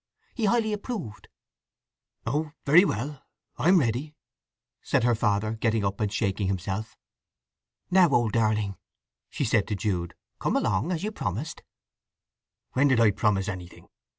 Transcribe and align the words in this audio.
He 0.33 0.45
highly 0.45 0.73
approved." 0.73 1.27
"Oh 2.25 2.53
very 2.65 2.83
well, 2.85 3.21
I'm 3.59 3.79
ready," 3.79 4.15
said 4.81 5.03
her 5.03 5.13
father, 5.13 5.51
getting 5.51 5.85
up 5.85 6.01
and 6.01 6.11
shaking 6.11 6.47
himself. 6.47 6.97
"Now, 7.91 8.09
old 8.09 8.31
darling," 8.31 8.77
she 9.29 9.45
said 9.45 9.67
to 9.67 9.75
Jude. 9.75 10.15
"Come 10.39 10.55
along, 10.57 10.91
as 10.91 11.03
you 11.03 11.11
promised." 11.11 11.61
"When 12.73 12.87
did 12.87 12.99
I 12.99 13.11
promise 13.11 13.47
anything?" 13.47 13.89